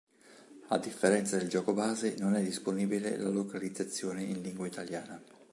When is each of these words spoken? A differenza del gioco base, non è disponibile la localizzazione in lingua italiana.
A 0.69 0.79
differenza 0.79 1.37
del 1.37 1.47
gioco 1.47 1.75
base, 1.75 2.15
non 2.17 2.33
è 2.33 2.41
disponibile 2.41 3.17
la 3.17 3.29
localizzazione 3.29 4.23
in 4.23 4.41
lingua 4.41 4.65
italiana. 4.65 5.21